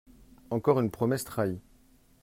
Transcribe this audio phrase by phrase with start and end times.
[0.49, 1.61] Encore une promesse trahie